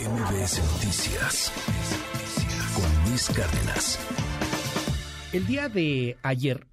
MBS 0.00 0.58
Noticias 0.72 1.52
con 2.74 3.10
Luis 3.10 3.28
Cárdenas. 3.28 3.98
El 5.32 5.46
día 5.46 5.68
de 5.68 6.16
ayer 6.22 6.66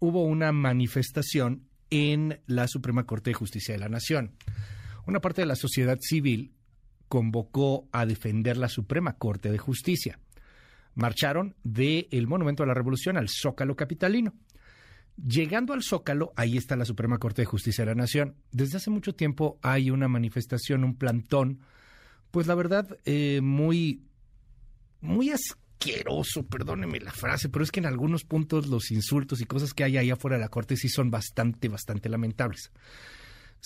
hubo 0.00 0.24
una 0.24 0.50
manifestación 0.50 1.68
en 1.90 2.40
la 2.46 2.66
Suprema 2.66 3.06
Corte 3.06 3.30
de 3.30 3.34
Justicia 3.34 3.74
de 3.74 3.80
la 3.80 3.88
Nación. 3.88 4.32
Una 5.06 5.20
parte 5.20 5.42
de 5.42 5.46
la 5.46 5.54
sociedad 5.54 5.98
civil 6.00 6.52
convocó 7.08 7.88
a 7.92 8.06
defender 8.06 8.56
la 8.56 8.68
Suprema 8.68 9.16
Corte 9.18 9.52
de 9.52 9.58
Justicia. 9.58 10.18
Marcharon 10.94 11.54
del 11.62 12.26
Monumento 12.26 12.64
a 12.64 12.66
la 12.66 12.74
Revolución 12.74 13.16
al 13.16 13.28
Zócalo 13.28 13.76
Capitalino. 13.76 14.34
Llegando 15.16 15.74
al 15.74 15.82
Zócalo, 15.82 16.32
ahí 16.36 16.56
está 16.56 16.74
la 16.76 16.84
Suprema 16.84 17.18
Corte 17.18 17.42
de 17.42 17.46
Justicia 17.46 17.84
de 17.84 17.92
la 17.92 17.94
Nación. 17.94 18.34
Desde 18.50 18.78
hace 18.78 18.90
mucho 18.90 19.14
tiempo 19.14 19.58
hay 19.62 19.90
una 19.90 20.08
manifestación, 20.08 20.82
un 20.82 20.96
plantón, 20.96 21.60
pues 22.34 22.48
la 22.48 22.56
verdad, 22.56 22.98
eh, 23.04 23.38
muy, 23.40 24.02
muy 25.00 25.30
asqueroso, 25.30 26.42
perdóneme 26.42 26.98
la 26.98 27.12
frase, 27.12 27.48
pero 27.48 27.62
es 27.62 27.70
que 27.70 27.78
en 27.78 27.86
algunos 27.86 28.24
puntos 28.24 28.66
los 28.66 28.90
insultos 28.90 29.40
y 29.40 29.44
cosas 29.44 29.72
que 29.72 29.84
hay 29.84 29.98
ahí 29.98 30.10
afuera 30.10 30.36
de 30.36 30.42
la 30.42 30.48
Corte 30.48 30.76
sí 30.76 30.88
son 30.88 31.12
bastante, 31.12 31.68
bastante 31.68 32.08
lamentables 32.08 32.72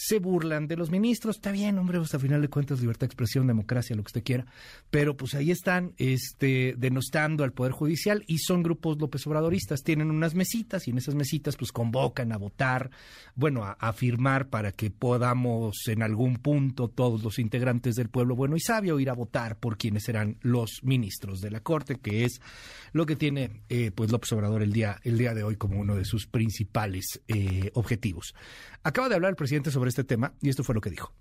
se 0.00 0.20
burlan 0.20 0.68
de 0.68 0.76
los 0.76 0.92
ministros. 0.92 1.36
Está 1.36 1.50
bien, 1.50 1.76
hombre, 1.76 1.98
hasta 1.98 2.20
final 2.20 2.40
de 2.40 2.48
cuentas, 2.48 2.80
libertad 2.80 3.00
de 3.00 3.06
expresión, 3.06 3.48
democracia, 3.48 3.96
lo 3.96 4.04
que 4.04 4.10
usted 4.10 4.22
quiera. 4.22 4.46
Pero 4.90 5.16
pues 5.16 5.34
ahí 5.34 5.50
están 5.50 5.92
este, 5.96 6.76
denostando 6.78 7.42
al 7.42 7.52
Poder 7.52 7.72
Judicial 7.72 8.22
y 8.28 8.38
son 8.38 8.62
grupos 8.62 8.98
López 8.98 9.26
Obradoristas. 9.26 9.82
Tienen 9.82 10.12
unas 10.12 10.36
mesitas 10.36 10.86
y 10.86 10.92
en 10.92 10.98
esas 10.98 11.16
mesitas 11.16 11.56
pues 11.56 11.72
convocan 11.72 12.30
a 12.30 12.36
votar, 12.36 12.92
bueno, 13.34 13.64
a, 13.64 13.92
firmar 13.92 14.48
para 14.50 14.70
que 14.70 14.92
podamos 14.92 15.88
en 15.88 16.04
algún 16.04 16.36
punto 16.36 16.86
todos 16.86 17.24
los 17.24 17.40
integrantes 17.40 17.96
del 17.96 18.08
pueblo 18.08 18.36
bueno 18.36 18.54
y 18.54 18.60
sabio 18.60 19.00
ir 19.00 19.10
a 19.10 19.14
votar 19.14 19.58
por 19.58 19.78
quienes 19.78 20.04
serán 20.04 20.36
los 20.42 20.78
ministros 20.84 21.40
de 21.40 21.50
la 21.50 21.60
Corte, 21.60 21.96
que 21.96 22.24
es 22.24 22.40
lo 22.92 23.04
que 23.04 23.16
tiene 23.16 23.62
eh, 23.68 23.90
pues 23.92 24.12
López 24.12 24.30
Obrador 24.32 24.62
el 24.62 24.72
día, 24.72 25.00
el 25.02 25.18
día 25.18 25.34
de 25.34 25.42
hoy 25.42 25.56
como 25.56 25.80
uno 25.80 25.96
de 25.96 26.04
sus 26.04 26.28
principales 26.28 27.20
eh, 27.26 27.72
objetivos. 27.74 28.36
Acaba 28.84 29.08
de 29.08 29.16
hablar 29.16 29.30
el 29.30 29.36
presidente 29.36 29.72
sobre 29.72 29.87
este 29.88 30.04
tema 30.04 30.32
y 30.40 30.48
esto 30.48 30.64
fue 30.64 30.74
lo 30.74 30.80
que 30.80 30.90
dijo. 30.90 31.12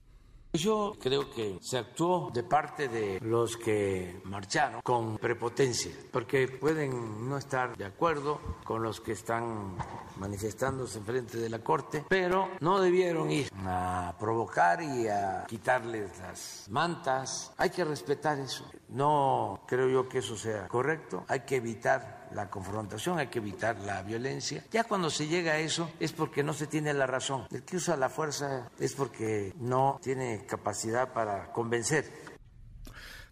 Yo 0.54 0.96
creo 1.00 1.30
que 1.30 1.60
se 1.62 1.78
actuó 1.78 2.32
de 2.34 2.42
parte 2.42 2.88
de 2.88 3.20
los 3.22 3.58
que 3.58 4.22
marcharon 4.24 4.82
con 4.82 5.18
prepotencia, 5.18 5.92
porque 6.12 6.48
pueden 6.48 7.30
no 7.30 7.38
estar 7.38 7.76
de 7.76 7.86
acuerdo 7.86 8.40
con 8.64 8.82
los 8.82 9.02
que 9.02 9.12
están 9.12 9.76
manifestándose 10.18 11.00
en 11.00 11.06
frente 11.06 11.38
de 11.38 11.50
la 11.50 11.60
Corte, 11.60 12.06
pero 12.08 12.50
no 12.62 12.80
debieron 12.80 13.30
ir 13.30 13.52
a 13.58 14.16
provocar 14.18 14.82
y 14.82 15.08
a 15.08 15.46
quitarles 15.48 16.18
las 16.20 16.68
mantas. 16.70 17.54
Hay 17.58 17.70
que 17.70 17.84
respetar 17.84 18.40
eso. 18.40 18.66
No 18.90 19.62
creo 19.68 19.90
yo 19.90 20.10
que 20.10 20.20
eso 20.20 20.38
sea 20.38 20.68
correcto. 20.70 21.26
Hay 21.28 21.42
que 21.42 21.58
evitar 21.58 22.27
la 22.34 22.50
confrontación, 22.50 23.20
hay 23.20 23.28
que 23.28 23.40
evitar 23.40 23.80
la 23.80 24.04
violencia. 24.04 24.64
Ya 24.72 24.84
cuando 24.84 25.10
se 25.10 25.28
llega 25.28 25.54
a 25.54 25.60
eso 25.60 25.92
es 26.00 26.14
porque 26.14 26.44
no 26.44 26.54
se 26.54 26.68
tiene 26.68 26.94
la 26.94 27.08
razón. 27.08 27.48
El 27.52 27.64
que 27.64 27.78
usa 27.78 27.98
la 27.98 28.10
fuerza 28.10 28.70
es 28.80 28.94
porque 28.94 29.54
no 29.60 30.00
tiene 30.02 30.46
capacidad 30.46 31.14
para 31.14 31.52
convencer. 31.52 32.06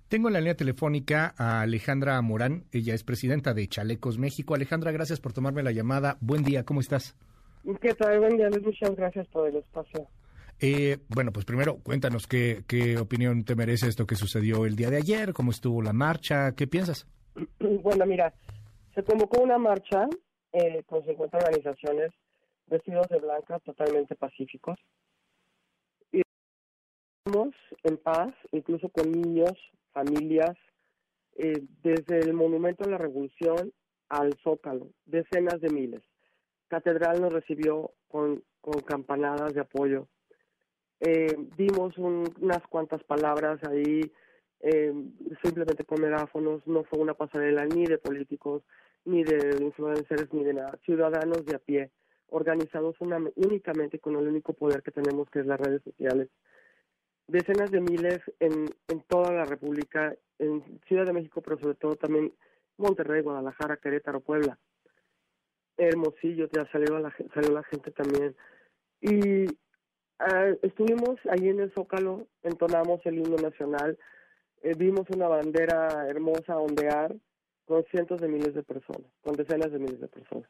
Tengo 0.07 0.27
en 0.27 0.33
la 0.33 0.39
línea 0.39 0.55
telefónica 0.55 1.33
a 1.37 1.61
Alejandra 1.61 2.21
Morán, 2.21 2.65
ella 2.71 2.93
es 2.93 3.03
presidenta 3.03 3.53
de 3.53 3.67
Chalecos 3.67 4.19
México. 4.19 4.53
Alejandra, 4.53 4.91
gracias 4.91 5.19
por 5.19 5.33
tomarme 5.33 5.63
la 5.63 5.71
llamada. 5.71 6.17
Buen 6.21 6.43
día, 6.43 6.63
¿cómo 6.63 6.79
estás? 6.79 7.15
¿Qué 7.81 7.93
tal? 7.95 8.19
Buen 8.19 8.37
día, 8.37 8.49
Muchas 8.63 8.95
gracias 8.95 9.27
por 9.29 9.49
el 9.49 9.55
espacio. 9.55 10.07
Eh, 10.59 10.99
bueno, 11.09 11.33
pues 11.33 11.45
primero 11.45 11.79
cuéntanos 11.79 12.27
qué, 12.27 12.63
qué 12.67 12.97
opinión 12.97 13.43
te 13.43 13.55
merece 13.55 13.87
esto 13.87 14.05
que 14.05 14.15
sucedió 14.15 14.65
el 14.65 14.75
día 14.75 14.89
de 14.89 14.97
ayer, 14.97 15.33
cómo 15.33 15.51
estuvo 15.51 15.81
la 15.81 15.91
marcha, 15.91 16.53
¿qué 16.53 16.67
piensas? 16.67 17.07
Bueno, 17.83 18.05
mira, 18.05 18.33
se 18.95 19.03
convocó 19.03 19.41
una 19.41 19.57
marcha 19.57 20.07
eh, 20.53 20.83
con 20.85 21.05
50 21.05 21.37
organizaciones 21.37 22.11
vestidos 22.67 23.07
de 23.09 23.19
blanca, 23.19 23.59
totalmente 23.59 24.15
pacíficos. 24.15 24.79
Y 26.11 26.21
estamos 27.25 27.53
en 27.83 27.97
paz, 27.97 28.33
incluso 28.51 28.89
con 28.89 29.11
niños, 29.11 29.51
familias, 29.91 30.55
eh, 31.35 31.61
desde 31.83 32.19
el 32.19 32.33
Monumento 32.33 32.85
a 32.85 32.89
la 32.89 32.97
Revolución 32.97 33.73
al 34.07 34.33
Zócalo, 34.43 34.87
decenas 35.05 35.59
de 35.59 35.69
miles. 35.69 36.01
Catedral 36.69 37.21
nos 37.21 37.33
recibió 37.33 37.91
con, 38.07 38.43
con 38.61 38.79
campanadas 38.81 39.53
de 39.53 39.61
apoyo. 39.61 40.07
Eh, 41.01 41.35
dimos 41.57 41.97
unas 41.97 42.65
cuantas 42.69 43.03
palabras 43.03 43.59
ahí, 43.65 44.01
eh, 44.67 44.91
simplemente 45.43 45.85
con 45.85 46.01
megáfonos, 46.01 46.65
no 46.65 46.83
fue 46.85 46.97
una 46.97 47.13
pasarela 47.13 47.65
ni 47.65 47.85
de 47.85 47.99
políticos, 47.99 48.63
ni 49.05 49.23
de 49.23 49.59
influencers, 49.61 50.33
ni 50.33 50.43
de 50.43 50.55
nada, 50.55 50.79
ciudadanos 50.83 51.45
de 51.45 51.55
a 51.55 51.59
pie, 51.59 51.91
organizados 52.29 52.95
únicamente 52.99 53.99
con 53.99 54.15
el 54.15 54.27
único 54.27 54.53
poder 54.53 54.81
que 54.81 54.89
tenemos, 54.89 55.29
que 55.29 55.41
es 55.41 55.45
las 55.45 55.59
redes 55.59 55.83
sociales. 55.83 56.29
Decenas 57.27 57.69
de 57.69 57.79
miles 57.79 58.19
en, 58.39 58.65
en 58.87 59.01
toda 59.07 59.31
la 59.33 59.45
República, 59.45 60.15
en 60.39 60.63
Ciudad 60.87 61.05
de 61.05 61.13
México, 61.13 61.43
pero 61.43 61.59
sobre 61.59 61.75
todo 61.75 61.95
también 61.95 62.33
Monterrey, 62.77 63.21
Guadalajara, 63.21 63.77
Querétaro, 63.77 64.21
Puebla. 64.21 64.57
Hermosillo, 65.77 66.49
ya 66.51 66.65
salió 66.71 66.97
la, 66.97 67.15
salió 67.35 67.51
la 67.51 67.63
gente 67.63 67.91
también. 67.91 68.35
Y 68.99 69.45
ah, 70.17 70.53
estuvimos 70.63 71.19
ahí 71.29 71.49
en 71.49 71.59
el 71.59 71.71
Zócalo, 71.73 72.25
entonamos 72.41 73.05
el 73.05 73.19
himno 73.19 73.37
nacional, 73.37 73.99
eh, 74.61 74.73
vimos 74.77 75.09
una 75.09 75.27
bandera 75.27 76.07
hermosa 76.07 76.57
ondear, 76.57 77.15
con 77.65 77.83
cientos 77.85 78.21
de 78.21 78.27
miles 78.27 78.53
de 78.53 78.63
personas, 78.63 79.11
con 79.21 79.35
decenas 79.35 79.71
de 79.71 79.79
miles 79.79 79.99
de 79.99 80.07
personas. 80.07 80.49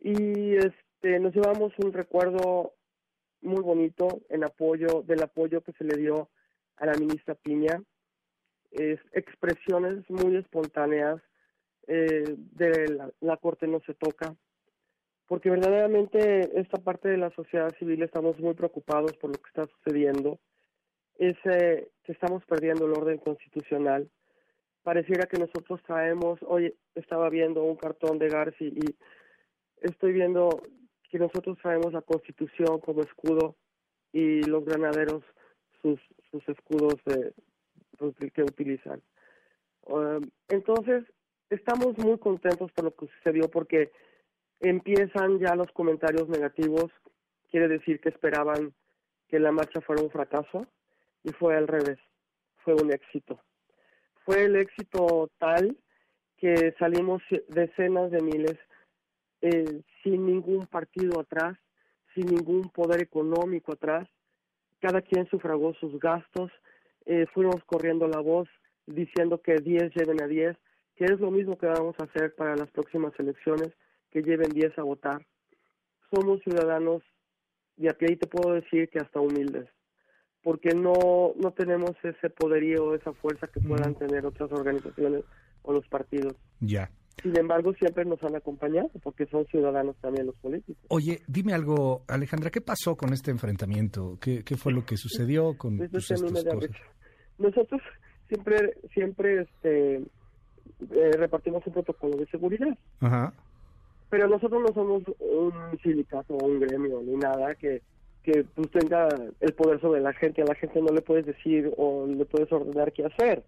Y 0.00 0.56
este 0.56 1.20
nos 1.20 1.34
llevamos 1.34 1.72
un 1.78 1.92
recuerdo 1.92 2.74
muy 3.42 3.62
bonito 3.62 4.08
en 4.28 4.44
apoyo 4.44 5.02
del 5.02 5.22
apoyo 5.22 5.62
que 5.62 5.72
se 5.72 5.84
le 5.84 5.96
dio 5.96 6.30
a 6.76 6.86
la 6.86 6.94
ministra 6.94 7.34
Piña, 7.34 7.82
es, 8.70 8.98
expresiones 9.12 10.08
muy 10.08 10.36
espontáneas 10.36 11.20
eh, 11.86 12.36
de 12.36 12.88
la, 12.88 13.10
la, 13.20 13.36
corte 13.36 13.66
no 13.66 13.80
se 13.80 13.94
toca, 13.94 14.34
porque 15.26 15.50
verdaderamente 15.50 16.58
esta 16.58 16.78
parte 16.78 17.08
de 17.08 17.18
la 17.18 17.30
sociedad 17.30 17.74
civil 17.78 18.02
estamos 18.02 18.38
muy 18.38 18.54
preocupados 18.54 19.12
por 19.18 19.30
lo 19.30 19.42
que 19.42 19.48
está 19.48 19.66
sucediendo, 19.66 20.38
es 21.20 21.36
que 21.42 21.90
estamos 22.04 22.42
perdiendo 22.46 22.86
el 22.86 22.92
orden 22.92 23.18
constitucional. 23.18 24.10
Pareciera 24.82 25.26
que 25.26 25.38
nosotros 25.38 25.82
traemos, 25.86 26.40
hoy 26.46 26.74
estaba 26.94 27.28
viendo 27.28 27.62
un 27.62 27.76
cartón 27.76 28.18
de 28.18 28.30
Garci 28.30 28.64
y 28.68 28.96
estoy 29.82 30.12
viendo 30.12 30.62
que 31.10 31.18
nosotros 31.18 31.58
traemos 31.60 31.92
la 31.92 32.00
constitución 32.00 32.80
como 32.80 33.02
escudo 33.02 33.54
y 34.12 34.42
los 34.44 34.64
granaderos 34.64 35.22
sus, 35.82 36.00
sus 36.30 36.48
escudos 36.48 36.94
de, 37.04 37.34
pues, 37.98 38.14
que 38.32 38.42
utilizan. 38.42 39.02
Um, 39.82 40.22
entonces, 40.48 41.04
estamos 41.50 41.98
muy 41.98 42.18
contentos 42.18 42.72
por 42.72 42.86
lo 42.86 42.94
que 42.94 43.08
sucedió 43.08 43.50
porque 43.50 43.92
empiezan 44.60 45.38
ya 45.38 45.54
los 45.54 45.70
comentarios 45.72 46.30
negativos, 46.30 46.90
quiere 47.50 47.68
decir 47.68 48.00
que 48.00 48.08
esperaban 48.08 48.72
que 49.28 49.38
la 49.38 49.52
marcha 49.52 49.82
fuera 49.82 50.02
un 50.02 50.10
fracaso 50.10 50.66
y 51.24 51.32
fue 51.32 51.56
al 51.56 51.68
revés, 51.68 51.98
fue 52.64 52.74
un 52.74 52.92
éxito 52.92 53.40
fue 54.30 54.44
el 54.44 54.54
éxito 54.54 55.28
tal 55.38 55.76
que 56.36 56.72
salimos 56.78 57.20
decenas 57.48 58.12
de 58.12 58.22
miles 58.22 58.56
eh, 59.42 59.82
sin 60.04 60.24
ningún 60.24 60.66
partido 60.66 61.18
atrás, 61.18 61.58
sin 62.14 62.26
ningún 62.26 62.70
poder 62.70 63.00
económico 63.00 63.72
atrás. 63.72 64.08
Cada 64.80 65.02
quien 65.02 65.28
sufragó 65.28 65.74
sus 65.74 65.98
gastos, 65.98 66.50
eh, 67.06 67.26
fuimos 67.34 67.62
corriendo 67.64 68.06
la 68.06 68.20
voz 68.20 68.48
diciendo 68.86 69.42
que 69.42 69.56
10 69.56 69.92
lleven 69.94 70.22
a 70.22 70.28
10, 70.28 70.56
que 70.94 71.06
es 71.06 71.18
lo 71.18 71.32
mismo 71.32 71.58
que 71.58 71.66
vamos 71.66 71.96
a 71.98 72.04
hacer 72.04 72.34
para 72.36 72.54
las 72.54 72.70
próximas 72.70 73.12
elecciones, 73.18 73.72
que 74.12 74.22
lleven 74.22 74.50
10 74.50 74.78
a 74.78 74.82
votar. 74.82 75.26
Somos 76.14 76.40
ciudadanos 76.42 77.02
y 77.76 77.88
a 77.88 77.94
pie 77.94 78.16
te 78.16 78.28
puedo 78.28 78.54
decir 78.54 78.88
que 78.90 79.00
hasta 79.00 79.20
humildes 79.20 79.68
porque 80.42 80.74
no, 80.74 81.32
no 81.36 81.52
tenemos 81.52 81.92
ese 82.02 82.30
poderío, 82.30 82.94
esa 82.94 83.12
fuerza 83.12 83.46
que 83.48 83.60
puedan 83.60 83.94
tener 83.94 84.24
otras 84.24 84.50
organizaciones 84.52 85.24
o 85.62 85.72
los 85.72 85.86
partidos. 85.88 86.34
Ya. 86.60 86.90
Sin 87.22 87.36
embargo, 87.36 87.74
siempre 87.74 88.04
nos 88.06 88.22
han 88.22 88.34
acompañado 88.34 88.90
porque 89.02 89.26
son 89.26 89.44
ciudadanos 89.46 89.96
también 90.00 90.26
los 90.26 90.36
políticos. 90.36 90.82
Oye, 90.88 91.20
dime 91.26 91.52
algo, 91.52 92.04
Alejandra, 92.08 92.50
¿qué 92.50 92.62
pasó 92.62 92.96
con 92.96 93.12
este 93.12 93.30
enfrentamiento? 93.30 94.16
¿Qué, 94.20 94.42
qué 94.42 94.56
fue 94.56 94.72
lo 94.72 94.86
que 94.86 94.96
sucedió 94.96 95.56
con 95.58 95.76
pues, 95.76 95.92
Nosotros 97.38 97.82
siempre 98.28 98.74
siempre 98.94 99.42
este 99.42 99.96
eh, 99.96 101.10
repartimos 101.18 101.66
un 101.66 101.72
protocolo 101.74 102.16
de 102.16 102.26
seguridad. 102.26 102.76
Ajá. 103.00 103.34
Pero 104.08 104.26
nosotros 104.28 104.62
no 104.66 104.74
somos 104.74 105.02
un 105.18 105.78
sindicato 105.82 106.34
o 106.34 106.46
un 106.46 106.58
gremio 106.58 107.02
ni 107.02 107.16
nada 107.16 107.54
que 107.54 107.82
que 108.22 108.44
pues, 108.54 108.70
tenga 108.70 109.08
el 109.40 109.52
poder 109.54 109.80
sobre 109.80 110.00
la 110.00 110.12
gente. 110.12 110.42
A 110.42 110.46
la 110.46 110.54
gente 110.54 110.80
no 110.80 110.92
le 110.92 111.02
puedes 111.02 111.26
decir 111.26 111.72
o 111.76 112.06
le 112.06 112.24
puedes 112.24 112.52
ordenar 112.52 112.92
qué 112.92 113.06
hacer. 113.06 113.42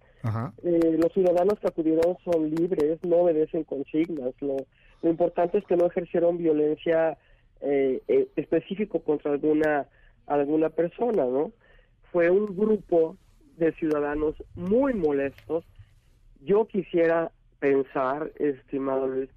Eh, 0.63 0.99
los 0.99 1.13
ciudadanos 1.13 1.59
que 1.59 1.69
acudieron 1.69 2.17
son 2.25 2.51
libres, 2.51 2.99
no 3.03 3.17
obedecen 3.17 3.65
consignas. 3.65 4.35
Lo, 4.41 4.57
lo 5.03 5.11
importante 5.11 5.59
es 5.59 5.65
que 5.65 5.77
no 5.77 5.87
ejercieron 5.87 6.39
violencia 6.39 7.19
eh, 7.61 8.03
eh, 8.09 8.29
específico 8.37 9.01
contra 9.01 9.33
alguna 9.33 9.87
alguna 10.27 10.71
persona, 10.71 11.25
¿no? 11.25 11.53
Fue 12.11 12.31
un 12.31 12.57
grupo 12.57 13.17
de 13.57 13.73
ciudadanos 13.73 14.35
muy 14.55 14.95
molestos. 14.95 15.65
Yo 16.41 16.67
quisiera 16.67 17.31
pensar, 17.59 18.33
estimado 18.39 19.07
Luis, 19.07 19.31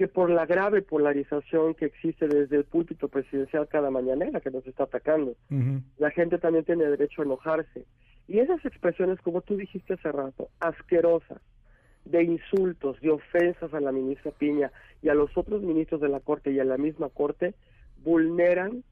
que 0.00 0.08
por 0.08 0.30
la 0.30 0.46
grave 0.46 0.80
polarización 0.80 1.74
que 1.74 1.84
existe 1.84 2.26
desde 2.26 2.56
el 2.56 2.64
púlpito 2.64 3.08
presidencial 3.08 3.68
cada 3.68 3.90
mañanera 3.90 4.40
que 4.40 4.50
nos 4.50 4.66
está 4.66 4.84
atacando, 4.84 5.36
la 5.98 6.10
gente 6.10 6.38
también 6.38 6.64
tiene 6.64 6.86
derecho 6.86 7.20
a 7.20 7.26
enojarse. 7.26 7.84
Y 8.26 8.38
esas 8.38 8.64
expresiones, 8.64 9.20
como 9.20 9.42
tú 9.42 9.58
dijiste 9.58 9.92
hace 9.92 10.10
rato, 10.10 10.48
asquerosas, 10.58 11.42
de 12.06 12.22
insultos, 12.22 12.98
de 13.02 13.10
ofensas 13.10 13.74
a 13.74 13.80
la 13.80 13.92
ministra 13.92 14.30
Piña 14.30 14.72
y 15.02 15.10
a 15.10 15.14
los 15.14 15.36
otros 15.36 15.60
ministros 15.60 16.00
de 16.00 16.08
la 16.08 16.20
Corte 16.20 16.50
y 16.50 16.60
a 16.60 16.64
la 16.64 16.78
misma 16.78 17.10
Corte, 17.10 17.52
vulneran 18.02 18.82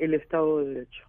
el 0.00 0.14
Estado 0.14 0.58
de 0.58 0.74
Derecho, 0.74 1.04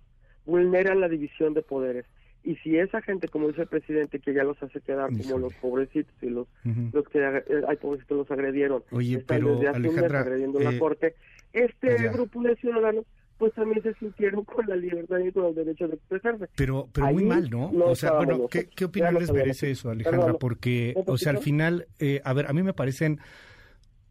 vulneran 0.45 0.99
la 0.99 1.09
división 1.09 1.55
de 1.55 1.63
poderes. 1.63 2.05
Y 2.43 2.55
si 2.57 2.77
esa 2.77 3.01
gente, 3.01 3.27
como 3.27 3.47
dice 3.47 3.63
el 3.63 3.67
presidente, 3.67 4.19
que 4.19 4.33
ya 4.33 4.43
los 4.43 4.61
hace 4.63 4.79
quedar 4.79 5.09
como 5.09 5.37
los 5.37 5.53
pobrecitos 5.55 6.13
y 6.21 6.29
los, 6.29 6.47
los 6.93 7.07
que 7.09 7.19
eh, 7.19 7.43
hay 7.67 7.75
pobrecitos 7.77 8.17
los 8.17 8.31
agredieron, 8.31 8.83
Oye, 8.91 9.17
están 9.17 9.37
pero 9.39 9.55
desde 9.55 9.67
Alejandra, 9.67 10.21
agrediendo 10.21 10.59
la 10.59 10.71
eh, 10.71 10.79
corte, 10.79 11.15
este 11.51 12.09
grupo 12.09 12.41
de 12.41 12.55
ciudadanos 12.55 13.05
pues 13.37 13.53
también 13.53 13.81
se 13.83 13.93
sintieron 13.95 14.43
con 14.45 14.65
la 14.67 14.75
libertad 14.75 15.19
y 15.19 15.31
con 15.31 15.45
el 15.45 15.55
derecho 15.55 15.87
de 15.87 15.95
expresarse. 15.95 16.47
Pero, 16.55 16.89
pero 16.91 17.07
muy 17.07 17.23
mal, 17.23 17.49
¿no? 17.49 17.69
o 17.69 17.95
sea, 17.95 18.13
bueno, 18.13 18.47
¿qué, 18.47 18.67
¿qué, 18.67 18.85
opinión 18.85 19.15
les 19.15 19.31
merece 19.31 19.71
eso, 19.71 19.91
Alejandra? 19.91 20.33
Porque, 20.33 20.95
o 21.05 21.17
sea, 21.17 21.33
al 21.33 21.39
final, 21.39 21.87
eh, 21.99 22.21
a 22.23 22.33
ver, 22.33 22.47
a 22.47 22.53
mí 22.53 22.63
me 22.63 22.73
parecen, 22.73 23.19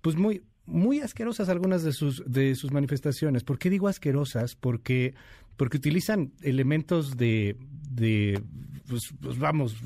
pues 0.01 0.17
muy, 0.17 0.43
muy 0.67 1.01
asquerosas 1.01 1.49
algunas 1.49 1.83
de 1.83 1.93
sus 1.93 2.23
de 2.27 2.55
sus 2.55 2.73
manifestaciones. 2.73 3.45
¿Por 3.45 3.59
qué 3.59 3.71
digo 3.71 3.89
asquerosas? 3.89 4.55
Porque 4.55 5.15
porque 5.57 5.79
utilizan 5.79 6.33
elementos 6.43 7.17
de 7.17 7.57
de 7.89 8.43
pues, 8.89 9.03
pues, 9.21 9.39
vamos 9.39 9.77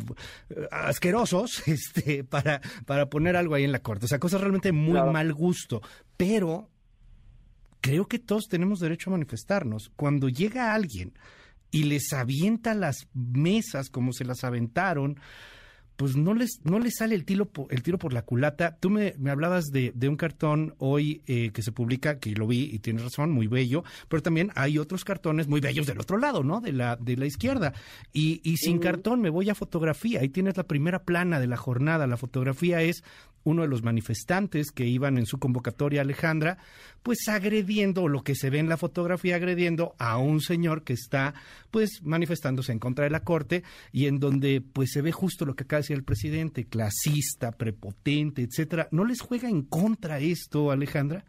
asquerosos 0.71 1.63
este 1.69 2.25
para 2.25 2.61
para 2.87 3.09
poner 3.09 3.37
algo 3.37 3.55
ahí 3.55 3.65
en 3.65 3.73
la 3.73 3.83
corte. 3.83 4.07
O 4.07 4.09
sea, 4.09 4.19
cosas 4.19 4.41
realmente 4.41 4.73
muy 4.73 5.01
mal 5.13 5.33
gusto, 5.33 5.83
pero 6.17 6.69
creo 7.81 8.07
que 8.07 8.19
todos 8.19 8.49
tenemos 8.49 8.81
derecho 8.81 9.11
a 9.11 9.13
manifestarnos. 9.13 9.91
Cuando 9.97 10.29
llega 10.29 10.75
alguien 10.75 11.15
y 11.71 11.85
les 11.85 12.13
avienta 12.13 12.75
las 12.75 13.09
mesas 13.15 13.91
como 13.91 14.13
se 14.13 14.25
las 14.25 14.45
aventaron, 14.45 15.21
pues 16.01 16.17
no 16.17 16.33
les, 16.33 16.63
no 16.65 16.79
les 16.79 16.97
sale 16.97 17.15
el 17.15 17.27
tiro, 17.27 17.51
el 17.69 17.83
tiro 17.83 17.99
por 17.99 18.15
la 18.15 18.23
culata. 18.23 18.79
Tú 18.81 18.89
me, 18.89 19.13
hablabas 19.31 19.67
de, 19.67 19.93
un 20.09 20.17
cartón 20.17 20.75
hoy 20.79 21.21
eh, 21.27 21.51
que 21.53 21.61
se 21.61 21.73
publica, 21.73 22.19
que 22.19 22.31
lo 22.31 22.47
vi 22.47 22.71
y 22.73 22.79
tienes 22.79 23.03
razón, 23.03 23.31
muy 23.33 23.49
bello, 23.49 23.85
pero 24.09 24.23
también 24.23 24.51
hay 24.55 24.79
otros 24.79 25.05
cartones 25.05 25.47
muy 25.47 25.61
bellos 25.61 25.87
del 25.87 26.01
otro 26.01 26.17
lado, 26.17 26.43
¿no? 26.43 26.63
De 26.63 26.73
la, 26.73 26.97
de 26.97 27.19
la 27.19 27.27
izquierda. 27.27 27.75
Y, 28.15 28.41
y 28.45 28.57
sin 28.57 28.79
cartón 28.79 29.21
me 29.21 29.29
voy 29.29 29.51
a 29.51 29.55
fotografía. 29.55 30.21
Ahí 30.21 30.31
tienes 30.31 30.57
la 30.57 30.65
primera 30.65 31.03
plana 31.03 31.39
de 31.39 31.49
la 31.49 31.59
jornada. 31.59 32.07
La 32.07 32.17
fotografía 32.17 32.81
es 32.81 33.05
uno 33.45 33.63
de 33.63 33.69
los 33.69 33.83
manifestantes 33.83 34.71
que 34.71 34.87
iban 34.87 35.19
en 35.19 35.27
su 35.27 35.39
convocatoria 35.39 36.01
Alejandra, 36.01 36.57
pues 37.03 37.29
agrediendo 37.29 38.09
lo 38.09 38.23
que 38.23 38.35
se 38.35 38.51
ve 38.51 38.59
en 38.59 38.69
la 38.69 38.77
fotografía, 38.77 39.37
agrediendo 39.37 39.95
a 39.99 40.19
un 40.19 40.41
señor 40.41 40.85
que 40.85 40.93
está 40.93 41.35
pues 41.71 42.03
manifestándose 42.03 42.73
en 42.73 42.79
contra 42.79 43.05
de 43.05 43.11
la 43.11 43.25
corte 43.25 43.63
y 43.93 44.07
en 44.07 44.19
donde 44.19 44.61
pues 44.61 44.93
se 44.93 45.03
ve 45.03 45.13
justo 45.13 45.45
lo 45.45 45.55
que 45.55 45.65
acaba 45.65 45.79
de 45.79 45.83
decir 45.83 45.97
el 45.97 46.05
presidente, 46.05 46.65
clasista, 46.65 47.53
prepotente, 47.53 48.43
etcétera. 48.43 48.89
¿No 48.91 49.05
les 49.05 49.21
juega 49.21 49.49
en 49.49 49.63
contra 49.63 50.19
esto, 50.19 50.71
Alejandra? 50.71 51.25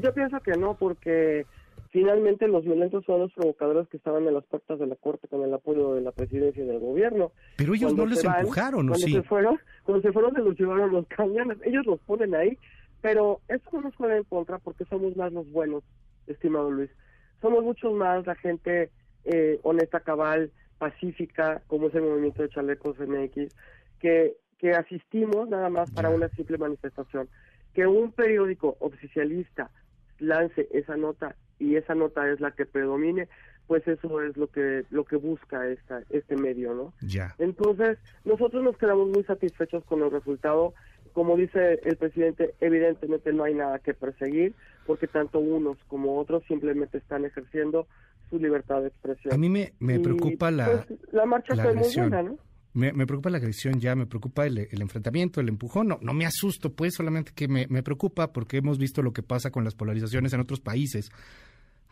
Yo 0.00 0.14
pienso 0.14 0.40
que 0.40 0.52
no, 0.52 0.74
porque 0.74 1.44
Finalmente, 1.92 2.48
los 2.48 2.64
violentos 2.64 3.04
son 3.04 3.20
los 3.20 3.32
provocadores 3.34 3.86
que 3.88 3.98
estaban 3.98 4.26
en 4.26 4.32
las 4.32 4.44
puertas 4.44 4.78
de 4.78 4.86
la 4.86 4.96
corte 4.96 5.28
con 5.28 5.42
el 5.42 5.52
apoyo 5.52 5.92
de 5.94 6.00
la 6.00 6.10
presidencia 6.10 6.64
y 6.64 6.66
del 6.66 6.78
gobierno. 6.78 7.32
Pero 7.58 7.74
ellos 7.74 7.94
no 7.94 8.06
les 8.06 8.24
empujaron, 8.24 8.88
¿o 8.88 8.92
cuando 8.92 9.06
sí? 9.06 9.12
Se 9.12 9.22
fueron, 9.22 9.60
cuando 9.84 10.00
se 10.00 10.10
fueron, 10.10 10.32
se 10.32 10.40
los 10.40 10.58
llevaron 10.58 10.90
los 10.90 11.06
cañones. 11.08 11.58
Ellos 11.66 11.84
los 11.84 12.00
ponen 12.00 12.34
ahí, 12.34 12.56
pero 13.02 13.40
eso 13.48 13.68
no 13.72 13.82
nos 13.82 13.96
juega 13.96 14.16
en 14.16 14.24
contra 14.24 14.58
porque 14.58 14.86
somos 14.86 15.14
más 15.16 15.32
los 15.32 15.50
buenos, 15.50 15.82
estimado 16.26 16.70
Luis. 16.70 16.90
Somos 17.42 17.62
muchos 17.64 17.92
más 17.92 18.26
la 18.26 18.36
gente 18.36 18.90
eh, 19.24 19.58
honesta, 19.64 20.00
cabal, 20.00 20.50
pacífica, 20.78 21.62
como 21.66 21.88
es 21.88 21.94
el 21.94 22.02
movimiento 22.02 22.42
de 22.42 22.48
Chalecos 22.48 22.96
MX, 22.98 23.54
que, 24.00 24.36
que 24.58 24.70
asistimos 24.70 25.48
nada 25.48 25.68
más 25.68 25.90
para 25.90 26.10
una 26.10 26.28
simple 26.30 26.56
manifestación. 26.56 27.28
Que 27.74 27.86
un 27.86 28.12
periódico 28.12 28.76
oficialista 28.80 29.70
lance 30.18 30.68
esa 30.72 30.96
nota 30.96 31.34
y 31.58 31.76
esa 31.76 31.94
nota 31.94 32.28
es 32.30 32.40
la 32.40 32.52
que 32.52 32.66
predomine, 32.66 33.28
pues 33.66 33.86
eso 33.88 34.20
es 34.22 34.36
lo 34.36 34.48
que 34.48 34.84
lo 34.90 35.04
que 35.04 35.16
busca 35.16 35.68
esta, 35.68 36.02
este 36.10 36.36
medio, 36.36 36.74
¿no? 36.74 36.92
Ya. 37.00 37.34
Entonces, 37.38 37.98
nosotros 38.24 38.62
nos 38.62 38.76
quedamos 38.76 39.08
muy 39.08 39.24
satisfechos 39.24 39.84
con 39.84 40.02
el 40.02 40.10
resultado. 40.10 40.74
Como 41.12 41.36
dice 41.36 41.80
el 41.84 41.96
presidente, 41.96 42.54
evidentemente 42.60 43.32
no 43.32 43.44
hay 43.44 43.54
nada 43.54 43.78
que 43.78 43.94
perseguir, 43.94 44.54
porque 44.86 45.06
tanto 45.06 45.38
unos 45.38 45.78
como 45.88 46.18
otros 46.18 46.42
simplemente 46.48 46.98
están 46.98 47.24
ejerciendo 47.24 47.86
su 48.30 48.38
libertad 48.38 48.80
de 48.80 48.88
expresión. 48.88 49.34
A 49.34 49.36
mí 49.36 49.48
me, 49.48 49.74
me 49.78 50.00
preocupa 50.00 50.50
la, 50.50 50.84
pues, 50.86 51.00
la 51.12 51.26
marcha 51.26 51.54
fue 51.54 51.74
muy 51.74 51.94
buena, 51.94 52.22
¿no? 52.22 52.38
Me, 52.74 53.06
preocupa 53.06 53.28
la 53.28 53.36
agresión 53.36 53.80
ya, 53.80 53.94
me 53.94 54.06
preocupa 54.06 54.46
el, 54.46 54.66
enfrentamiento, 54.80 55.42
el 55.42 55.50
empujón. 55.50 55.88
No, 55.88 55.98
no 56.00 56.14
me 56.14 56.24
asusto, 56.24 56.72
pues, 56.72 56.94
solamente 56.94 57.32
que 57.34 57.46
me, 57.46 57.66
me 57.68 57.82
preocupa 57.82 58.32
porque 58.32 58.56
hemos 58.56 58.78
visto 58.78 59.02
lo 59.02 59.12
que 59.12 59.22
pasa 59.22 59.50
con 59.50 59.62
las 59.62 59.74
polarizaciones 59.74 60.32
en 60.32 60.40
otros 60.40 60.60
países. 60.60 61.10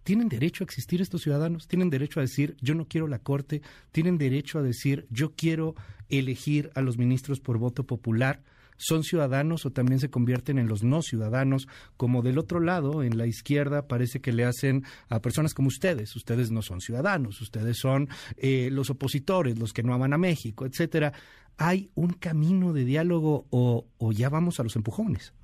¿Tienen 0.05 0.31
derecho 0.31 0.65
a 0.65 0.67
existir 0.67 1.03
estos 1.03 1.21
ciudadanos? 1.21 1.69
¿Tienen 1.69 1.91
derecho 1.91 2.21
a 2.21 2.23
decir 2.23 2.57
yo 2.63 2.75
no 2.75 2.87
quiero 2.87 3.07
la 3.07 3.19
Corte? 3.19 3.61
¿Tienen 3.93 4.17
derecho 4.17 4.59
a 4.59 4.63
decir 4.63 5.07
yo 5.11 5.33
quiero 5.37 5.75
elegir 6.09 6.71
a 6.75 6.81
los 6.81 6.97
ministros 6.97 7.41
por 7.41 7.59
voto 7.59 7.85
popular? 7.85 8.41
¿Son 8.83 9.03
ciudadanos 9.03 9.67
o 9.67 9.71
también 9.71 10.01
se 10.01 10.09
convierten 10.09 10.59
en 10.59 10.67
los 10.67 10.83
no 10.83 11.03
ciudadanos? 11.03 11.69
Como 11.99 12.23
del 12.23 12.39
otro 12.39 12.61
lado, 12.61 13.03
en 13.03 13.19
la 13.19 13.27
izquierda, 13.27 13.87
parece 13.87 14.23
que 14.23 14.33
le 14.33 14.47
hacen 14.47 14.85
a 15.11 15.21
personas 15.21 15.53
como 15.53 15.69
ustedes. 15.69 16.17
Ustedes 16.17 16.51
no 16.51 16.63
son 16.63 16.81
ciudadanos, 16.81 17.43
ustedes 17.43 17.77
son 17.77 18.09
eh, 18.39 18.71
los 18.73 18.89
opositores, 18.89 19.59
los 19.59 19.75
que 19.75 19.83
no 19.83 19.93
aman 19.93 20.15
a 20.15 20.19
México, 20.19 20.65
etcétera. 20.65 21.13
¿Hay 21.59 21.91
un 21.95 22.15
camino 22.15 22.73
de 22.73 22.87
diálogo 22.87 23.45
o, 23.51 23.85
o 23.99 24.13
ya 24.13 24.31
vamos 24.31 24.61
a 24.61 24.63
los 24.63 24.77
empujones? 24.77 25.35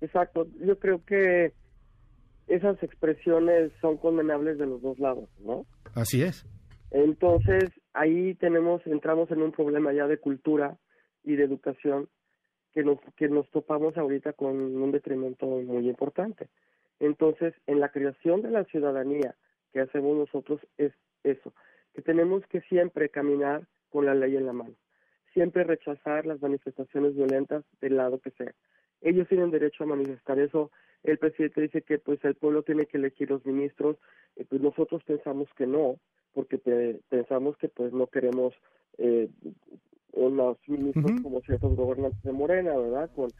Exacto. 0.00 0.46
Yo 0.64 0.78
creo 0.78 1.04
que 1.04 1.52
esas 2.46 2.82
expresiones 2.82 3.72
son 3.82 3.98
condenables 3.98 4.56
de 4.56 4.64
los 4.64 4.80
dos 4.80 4.98
lados, 4.98 5.28
¿no? 5.44 5.66
Así 5.94 6.22
es. 6.22 6.46
Entonces, 6.92 7.70
ahí 7.92 8.34
tenemos, 8.36 8.80
entramos 8.86 9.30
en 9.30 9.42
un 9.42 9.52
problema 9.52 9.92
ya 9.92 10.06
de 10.06 10.18
cultura 10.18 10.78
y 11.24 11.36
de 11.36 11.44
educación 11.44 12.08
que 12.72 12.84
nos, 12.84 12.98
que 13.16 13.28
nos 13.28 13.48
topamos 13.50 13.96
ahorita 13.96 14.32
con 14.32 14.56
un 14.56 14.92
detrimento 14.92 15.46
muy 15.46 15.88
importante. 15.88 16.48
Entonces, 16.98 17.54
en 17.66 17.80
la 17.80 17.90
creación 17.90 18.42
de 18.42 18.50
la 18.50 18.64
ciudadanía 18.64 19.34
que 19.72 19.80
hacemos 19.80 20.16
nosotros 20.16 20.60
es 20.76 20.92
eso, 21.24 21.52
que 21.94 22.02
tenemos 22.02 22.46
que 22.46 22.60
siempre 22.62 23.08
caminar 23.08 23.66
con 23.88 24.06
la 24.06 24.14
ley 24.14 24.36
en 24.36 24.46
la 24.46 24.52
mano, 24.52 24.74
siempre 25.32 25.64
rechazar 25.64 26.26
las 26.26 26.40
manifestaciones 26.40 27.14
violentas 27.14 27.64
del 27.80 27.96
lado 27.96 28.18
que 28.20 28.30
sea. 28.32 28.52
Ellos 29.00 29.28
tienen 29.28 29.50
derecho 29.50 29.84
a 29.84 29.86
manifestar 29.86 30.38
eso 30.38 30.70
el 31.02 31.18
presidente 31.18 31.62
dice 31.62 31.82
que 31.82 31.98
pues 31.98 32.22
el 32.24 32.34
pueblo 32.34 32.62
tiene 32.62 32.86
que 32.86 32.98
elegir 32.98 33.30
los 33.30 33.44
ministros, 33.46 33.96
eh, 34.36 34.44
pues 34.48 34.60
nosotros 34.60 35.02
pensamos 35.04 35.48
que 35.56 35.66
no, 35.66 35.96
porque 36.34 36.58
pensamos 37.08 37.56
que 37.56 37.68
pues 37.68 37.92
no 37.92 38.06
queremos 38.06 38.54
eh, 38.98 39.28
unos 40.12 40.58
ministros 40.66 41.20
como 41.22 41.40
ciertos 41.40 41.74
gobernantes 41.76 42.22
de 42.22 42.32
Morena, 42.32 42.76
¿verdad? 42.76 43.10
Con, 43.14 43.30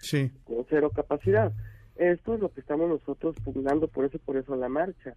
con 0.44 0.66
cero 0.68 0.90
capacidad. 0.94 1.52
Esto 1.96 2.34
es 2.34 2.40
lo 2.40 2.50
que 2.52 2.60
estamos 2.60 2.88
nosotros 2.88 3.36
pugnando 3.44 3.88
por 3.88 4.04
eso 4.04 4.16
y 4.16 4.20
por 4.20 4.36
eso 4.36 4.56
la 4.56 4.68
marcha. 4.68 5.16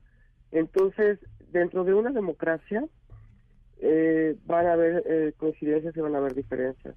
Entonces, 0.51 1.19
dentro 1.51 1.83
de 1.83 1.93
una 1.93 2.11
democracia 2.11 2.85
eh, 3.79 4.35
van 4.45 4.67
a 4.67 4.73
haber 4.73 5.03
eh, 5.05 5.33
coincidencias 5.37 5.95
y 5.95 6.01
van 6.01 6.15
a 6.15 6.19
haber 6.19 6.35
diferencias. 6.35 6.95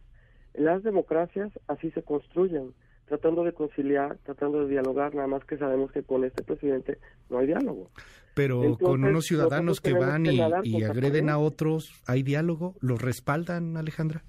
Las 0.54 0.82
democracias 0.82 1.50
así 1.68 1.90
se 1.90 2.02
construyen 2.02 2.74
tratando 3.06 3.44
de 3.44 3.52
conciliar, 3.52 4.18
tratando 4.24 4.64
de 4.64 4.68
dialogar, 4.68 5.14
nada 5.14 5.28
más 5.28 5.44
que 5.44 5.56
sabemos 5.56 5.92
que 5.92 6.02
con 6.02 6.24
este 6.24 6.42
presidente 6.42 6.98
no 7.30 7.38
hay 7.38 7.46
diálogo. 7.46 7.90
Pero 8.34 8.76
con 8.78 9.04
unos 9.04 9.24
ciudadanos 9.24 9.80
que 9.80 9.94
van 9.94 10.26
y, 10.26 10.82
agreden 10.82 11.30
a 11.30 11.38
otros, 11.38 12.02
¿hay 12.06 12.22
diálogo? 12.22 12.74
¿Los 12.80 13.00
respaldan, 13.00 13.76
Alejandra? 13.76 14.24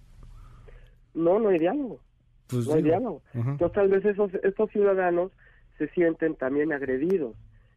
No, 1.18 1.40
no 1.40 1.50
hay 1.50 1.60
diálogo. 1.60 2.00
Pues 2.48 2.68
no 2.68 2.76
hay 2.76 2.84
diálogo. 2.84 3.22
Entonces 3.34 3.72
tal 3.74 3.90
vez 3.90 4.06
esos, 4.06 4.34
estos 4.44 4.70
ciudadanos 4.72 5.32
se 5.78 5.90
sienten 5.90 6.36
también 6.36 6.72
agredidos 6.72 7.36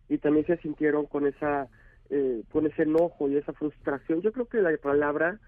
y 0.08 0.18
también 0.18 0.46
se 0.46 0.56
sintieron 0.58 1.06
con 1.06 1.26
esa 1.26 1.68
eh, 2.10 2.42
con 2.50 2.66
ese 2.66 2.82
enojo 2.82 3.28
y 3.28 3.36
esa 3.36 3.52
frustración. 3.52 4.20
Yo 4.20 4.32
creo 4.32 4.46
que 4.46 4.60
la 4.60 4.76
palabra 4.78 5.38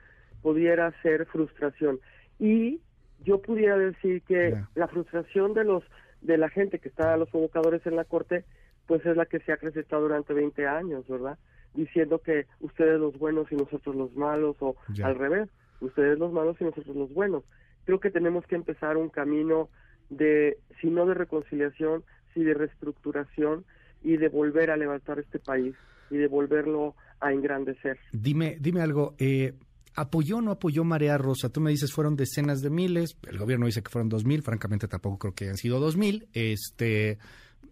pudiera 0.42 0.92
ser 1.02 1.26
frustración. 1.26 1.98
Y 2.38 2.80
yo 3.24 3.42
pudiera 3.42 3.76
decir 3.76 4.22
que 4.22 4.56
la 4.74 4.88
frustración 4.88 5.54
de 5.54 5.64
los 5.64 5.84
de 6.20 6.38
la 6.38 6.48
gente 6.48 6.78
que 6.78 6.88
está 6.88 7.14
a 7.14 7.16
los 7.16 7.28
provocadores 7.30 7.84
en 7.84 7.96
la 7.96 8.04
corte, 8.04 8.44
pues 8.86 9.04
es 9.04 9.16
la 9.16 9.26
que 9.26 9.40
se 9.40 9.50
ha 9.50 9.56
acrecentado 9.56 10.02
durante 10.02 10.34
20 10.34 10.66
años, 10.68 11.06
¿verdad? 11.08 11.36
Diciendo 11.74 12.20
que 12.20 12.46
ustedes 12.60 13.00
los 13.00 13.18
buenos 13.18 13.50
y 13.50 13.56
nosotros 13.56 13.96
los 13.96 14.14
malos, 14.14 14.56
o 14.60 14.76
al 15.02 15.16
revés, 15.16 15.48
ustedes 15.80 16.16
los 16.18 16.32
malos 16.32 16.56
y 16.60 16.64
nosotros 16.64 16.94
los 16.94 17.12
buenos. 17.12 17.42
Creo 17.84 18.00
que 18.00 18.10
tenemos 18.10 18.46
que 18.46 18.54
empezar 18.54 18.96
un 18.96 19.08
camino 19.08 19.68
de, 20.10 20.58
si 20.80 20.88
no 20.88 21.06
de 21.06 21.14
reconciliación, 21.14 22.04
si 22.34 22.42
de 22.42 22.54
reestructuración 22.54 23.64
y 24.02 24.16
de 24.16 24.28
volver 24.28 24.70
a 24.70 24.76
levantar 24.76 25.18
este 25.18 25.38
país 25.38 25.74
y 26.10 26.16
de 26.16 26.28
volverlo 26.28 26.94
a 27.20 27.32
engrandecer. 27.32 27.98
Dime, 28.12 28.56
dime 28.60 28.80
algo, 28.80 29.14
eh, 29.18 29.54
¿Apoyó 29.94 30.38
o 30.38 30.40
no 30.40 30.52
apoyó 30.52 30.84
Marea 30.84 31.18
Rosa? 31.18 31.50
Tú 31.50 31.60
me 31.60 31.70
dices 31.70 31.92
fueron 31.92 32.16
decenas 32.16 32.62
de 32.62 32.70
miles, 32.70 33.18
el 33.28 33.38
gobierno 33.38 33.66
dice 33.66 33.82
que 33.82 33.90
fueron 33.90 34.08
dos 34.08 34.24
mil, 34.24 34.42
francamente 34.42 34.88
tampoco 34.88 35.18
creo 35.18 35.34
que 35.34 35.44
hayan 35.44 35.58
sido 35.58 35.80
dos 35.80 35.98
mil. 35.98 36.28
Este, 36.32 37.18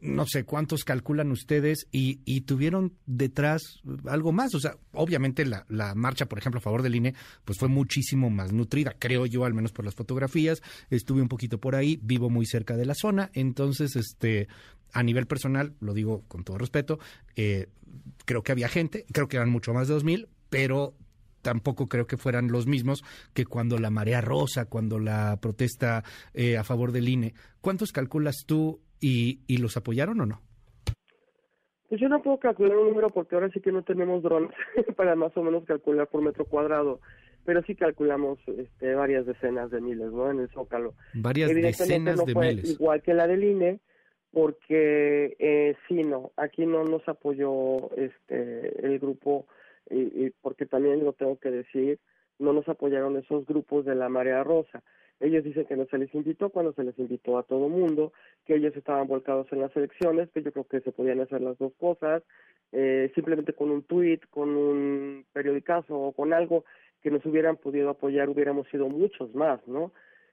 no 0.01 0.27
sé 0.27 0.45
cuántos 0.45 0.85
calculan 0.85 1.31
ustedes 1.31 1.87
y, 1.93 2.21
y, 2.25 2.43
tuvieron 2.43 2.95
detrás 3.07 3.81
algo 4.07 4.33
más. 4.33 4.55
O 4.55 4.61
sea, 4.61 4.77
obviamente 4.93 5.45
la, 5.45 5.65
la, 5.69 5.95
marcha, 5.95 6.27
por 6.27 6.39
ejemplo, 6.39 6.59
a 6.59 6.63
favor 6.63 6.83
del 6.83 6.95
INE, 6.95 7.15
pues 7.45 7.59
fue 7.59 7.69
muchísimo 7.69 8.31
más 8.31 8.53
nutrida, 8.53 8.97
creo 8.99 9.27
yo, 9.27 9.45
al 9.45 9.55
menos 9.55 9.73
por 9.73 9.85
las 9.85 9.95
fotografías. 9.95 10.63
Estuve 10.89 11.21
un 11.23 11.29
poquito 11.29 11.59
por 11.59 11.75
ahí, 11.75 11.99
vivo 12.03 12.31
muy 12.31 12.47
cerca 12.47 12.77
de 12.77 12.87
la 12.87 12.95
zona, 12.95 13.31
entonces, 13.35 13.97
este, 13.97 14.49
a 14.93 15.03
nivel 15.03 15.27
personal, 15.27 15.75
lo 15.81 15.95
digo 15.95 16.25
con 16.29 16.45
todo 16.45 16.59
respeto, 16.59 16.99
eh, 17.37 17.69
creo 18.25 18.43
que 18.43 18.53
había 18.53 18.69
gente, 18.69 19.05
creo 19.13 19.29
que 19.29 19.37
eran 19.37 19.51
mucho 19.51 19.75
más 19.75 19.89
de 19.89 19.95
dos 19.95 20.05
mil, 20.05 20.29
pero 20.49 20.95
tampoco 21.43 21.89
creo 21.89 22.07
que 22.07 22.17
fueran 22.17 22.49
los 22.49 22.67
mismos 22.67 23.03
que 23.33 23.47
cuando 23.47 23.79
la 23.79 23.91
marea 23.91 24.21
rosa, 24.21 24.67
cuando 24.67 24.99
la 24.99 25.39
protesta 25.41 26.05
eh, 26.35 26.57
a 26.59 26.65
favor 26.65 26.93
del 26.93 27.09
INE. 27.09 27.35
¿Cuántos 27.61 27.93
calculas 27.93 28.45
tú 28.47 28.81
y, 29.01 29.41
y 29.47 29.59
los 29.59 29.77
apoyaron 29.77 30.21
o 30.21 30.27
no? 30.27 30.41
Pues 31.89 32.01
yo 32.01 32.09
no 32.09 32.23
puedo 32.23 32.39
calcular 32.39 32.77
un 32.77 32.89
número 32.89 33.11
porque 33.11 33.35
ahora 33.35 33.51
sí 33.51 33.61
que 33.61 33.73
no 33.73 33.83
tenemos 33.83 34.23
drones 34.23 34.53
para 34.97 35.17
más 35.17 35.37
o 35.37 35.43
menos 35.43 35.65
calcular 35.65 36.07
por 36.07 36.23
metro 36.23 36.45
cuadrado, 36.45 37.01
pero 37.45 37.63
sí 37.63 37.75
calculamos 37.75 38.39
este, 38.47 38.95
varias 38.95 39.27
decenas 39.27 39.73
de 39.73 39.81
miles, 39.81 40.13
¿no? 40.13 40.31
En 40.31 40.39
el 40.39 40.49
Zócalo. 40.51 40.95
Varias 41.15 41.53
decenas 41.53 42.17
no 42.17 42.25
de 42.27 42.33
fue 42.33 42.49
miles. 42.49 42.71
Igual 42.71 43.03
que 43.03 43.13
la 43.13 43.27
del 43.27 43.43
INE, 43.43 43.81
porque 44.31 45.35
eh, 45.41 45.75
sí, 45.89 46.05
no, 46.05 46.31
aquí 46.37 46.65
no 46.65 46.85
nos 46.85 47.09
apoyó 47.09 47.91
este 47.97 48.87
el 48.87 49.01
grupo 49.01 49.47
y, 49.91 50.31
porque 50.43 50.67
también 50.67 51.03
lo 51.03 51.13
tengo 51.15 51.41
que 51.41 51.51
decir, 51.51 51.99
no 52.41 52.53
nos 52.53 52.69
apoyaron 52.69 53.17
esos 53.17 53.47
grupos 53.47 53.85
de 53.85 53.95
la 53.95 54.09
Marea 54.09 54.43
Rosa. 54.43 54.83
Ellos 55.21 55.45
dicen 55.45 55.67
que 55.67 55.77
no 55.77 55.85
se 55.87 55.99
les 55.99 56.13
invitó 56.15 56.49
cuando 56.49 56.73
se 56.73 56.83
les 56.83 56.99
invitó 56.99 57.39
a 57.39 57.43
todo 57.43 57.69
mundo, 57.69 58.13
que 58.47 58.55
ellos 58.55 58.75
estaban 58.75 59.07
volcados 59.07 59.47
en 59.53 59.61
las 59.61 59.77
elecciones, 59.77 60.31
que 60.31 60.43
yo 60.43 60.51
creo 60.51 60.65
que 60.65 60.81
se 60.81 60.93
podían 60.93 61.21
hacer 61.21 61.43
las 61.43 61.59
dos 61.59 61.75
cosas, 61.79 62.23
eh, 62.73 63.13
simplemente 63.15 63.53
con 63.53 63.71
un 63.71 63.83
tuit, 63.83 64.25
con 64.31 64.49
un 64.49 65.27
periodicazo 65.33 65.95
o 65.95 66.13
con 66.13 66.33
algo 66.33 66.65
que 67.03 67.11
nos 67.11 67.25
hubieran 67.27 67.57
podido 67.57 67.91
apoyar, 67.91 68.31
hubiéramos 68.31 68.67
sido 68.69 68.89
muchos 68.89 69.35
más, 69.35 69.67
¿no? 69.67 69.93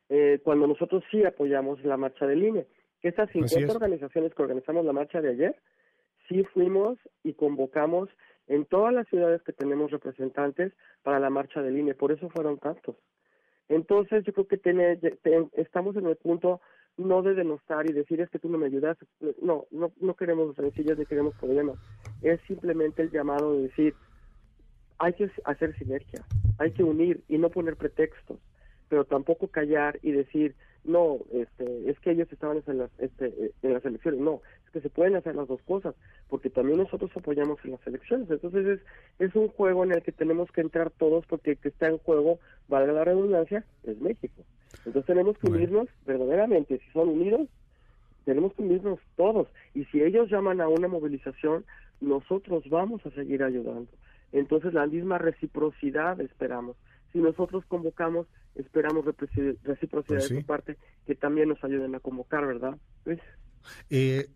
Eh, 0.10 0.40
cuando 0.44 0.68
nosotros 0.68 1.04
sí 1.12 1.26
apoyamos 1.26 1.84
la 1.84 1.98
marcha 1.98 2.26
del 2.26 2.44
INE, 2.44 2.66
que 3.02 3.10
estas 3.10 3.30
50 3.32 3.74
organizaciones 3.74 4.34
que 4.34 4.42
organizamos 4.42 4.86
la 4.86 4.94
marcha 4.94 5.22
de 5.22 5.30
ayer, 5.30 5.56
sí 6.28 6.44
fuimos 6.46 6.98
y 7.24 7.34
convocamos 7.34 8.10
en 8.48 8.66
todas 8.66 8.94
las 8.94 9.08
ciudades 9.08 9.42
que 9.44 9.54
tenemos 9.54 9.92
representantes 9.92 10.74
para 11.04 11.20
la 11.20 11.30
marcha 11.30 11.62
del 11.62 11.78
INE, 11.78 11.94
por 11.94 12.12
eso 12.12 12.30
fueron 12.30 12.58
tantos. 12.58 12.96
Entonces 13.70 14.24
yo 14.26 14.34
creo 14.34 14.48
que 14.48 14.58
tiene, 14.58 15.00
estamos 15.54 15.96
en 15.98 16.08
el 16.08 16.16
punto 16.16 16.62
no 16.96 17.22
de 17.22 17.36
denostar 17.36 17.88
y 17.90 17.94
decir 17.94 18.22
es 18.22 18.30
que 18.30 18.40
tú 18.40 18.50
no 18.50 18.58
me 18.58 18.66
ayudas, 18.66 18.98
no, 19.42 19.66
no, 19.72 19.92
no 20.00 20.16
queremos 20.16 20.56
rencillas 20.56 20.98
ni 20.98 21.06
queremos 21.06 21.36
problemas, 21.36 21.78
es 22.22 22.40
simplemente 22.48 23.04
el 23.04 23.12
llamado 23.12 23.54
de 23.54 23.64
decir 23.64 23.94
hay 24.98 25.14
que 25.14 25.30
hacer 25.44 25.78
sinergia, 25.78 26.26
hay 26.58 26.72
que 26.72 26.84
unir 26.84 27.22
y 27.28 27.38
no 27.38 27.50
poner 27.50 27.76
pretextos, 27.76 28.40
pero 28.90 29.06
tampoco 29.06 29.48
callar 29.50 30.00
y 30.02 30.12
decir 30.12 30.56
no, 30.88 31.20
este, 31.34 31.90
es 31.90 32.00
que 32.00 32.12
ellos 32.12 32.32
estaban 32.32 32.64
en 32.66 32.78
las, 32.78 32.90
este, 32.98 33.52
elecciones. 33.62 34.22
No, 34.22 34.42
que 34.78 34.82
se 34.82 34.90
pueden 34.90 35.16
hacer 35.16 35.36
las 35.36 35.48
dos 35.48 35.62
cosas, 35.64 35.96
porque 36.30 36.52
también 36.52 36.78
nosotros 36.78 37.10
apoyamos 37.16 37.58
en 37.64 37.72
las 37.72 37.88
elecciones. 37.88 38.30
Entonces 38.30 38.66
es, 38.66 38.80
es 39.18 39.36
un 39.36 39.48
juego 39.48 39.84
en 39.84 39.94
el 39.94 40.04
que 40.04 40.12
tenemos 40.12 40.52
que 40.52 40.62
entrar 40.62 40.92
todos, 40.92 41.26
porque 41.26 41.52
el 41.52 41.58
que 41.58 41.70
está 41.70 41.88
en 41.88 41.98
juego, 41.98 42.40
valga 42.68 42.94
la 42.94 43.04
redundancia, 43.04 43.66
es 43.84 44.00
México. 44.00 44.44
Entonces 44.86 45.06
tenemos 45.06 45.36
que 45.40 45.50
unirnos 45.50 45.88
verdaderamente. 46.06 46.78
Si 46.78 46.92
son 46.92 47.10
unidos, 47.10 47.48
tenemos 48.24 48.54
que 48.54 48.62
unirnos 48.62 49.00
todos. 49.16 49.48
Y 49.74 49.86
si 49.86 50.04
ellos 50.04 50.30
llaman 50.30 50.62
a 50.62 50.68
una 50.68 50.88
movilización, 50.88 51.66
nosotros 52.00 52.64
vamos 52.70 53.04
a 53.06 53.12
seguir 53.12 53.42
ayudando. 53.42 53.90
Entonces 54.32 54.74
la 54.74 54.86
misma 54.86 55.18
reciprocidad 55.18 56.22
esperamos 56.22 56.76
si 57.18 57.20
nosotros 57.20 57.66
convocamos, 57.68 58.28
esperamos 58.56 59.06
reciprocidad 59.06 59.56
pues 59.64 60.30
de 60.30 60.42
su 60.42 60.46
parte, 60.46 60.78
que 61.06 61.16
también 61.16 61.50
nos 61.50 61.64
ayuden 61.64 61.96
a 61.96 62.00
convocar, 62.00 62.46
¿verdad? 62.46 62.78
Eh, 63.90 64.28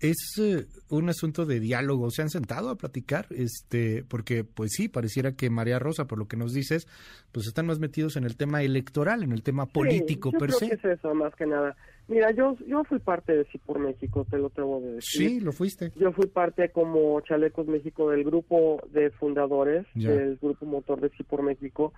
es 0.00 0.38
eh, 0.38 0.66
un 0.88 1.08
asunto 1.08 1.46
de 1.46 1.60
diálogo. 1.60 2.10
¿Se 2.10 2.22
han 2.22 2.30
sentado 2.30 2.70
a 2.70 2.76
platicar? 2.76 3.26
Este, 3.30 4.04
porque, 4.08 4.44
pues 4.44 4.72
sí, 4.72 4.88
pareciera 4.88 5.32
que 5.32 5.50
María 5.50 5.78
Rosa, 5.78 6.06
por 6.06 6.18
lo 6.18 6.26
que 6.26 6.36
nos 6.36 6.52
dices, 6.52 6.88
pues 7.32 7.46
están 7.46 7.66
más 7.66 7.78
metidos 7.78 8.16
en 8.16 8.24
el 8.24 8.36
tema 8.36 8.62
electoral, 8.62 9.22
en 9.22 9.32
el 9.32 9.42
tema 9.42 9.66
político 9.66 10.30
sí, 10.30 10.32
yo 10.34 10.38
per 10.38 10.48
creo 10.48 10.58
se. 10.58 10.68
Que 10.68 10.74
es 10.74 10.98
eso, 10.98 11.14
más 11.14 11.34
que 11.34 11.46
nada. 11.46 11.76
Mira, 12.08 12.32
yo, 12.32 12.56
yo 12.66 12.82
fui 12.84 12.98
parte 12.98 13.36
de 13.36 13.44
Sí 13.52 13.58
por 13.58 13.78
México, 13.78 14.26
te 14.28 14.38
lo 14.38 14.50
tengo 14.50 14.80
de 14.80 14.94
decir. 14.94 15.28
Sí, 15.28 15.40
lo 15.40 15.52
fuiste. 15.52 15.92
Yo 15.94 16.10
fui 16.12 16.26
parte 16.26 16.70
como 16.70 17.20
Chalecos 17.20 17.68
México 17.68 18.10
del 18.10 18.24
grupo 18.24 18.82
de 18.90 19.10
fundadores, 19.10 19.86
del 19.94 20.36
grupo 20.42 20.66
motor 20.66 21.00
de 21.00 21.10
Sí 21.10 21.22
por 21.22 21.42
México 21.42 21.92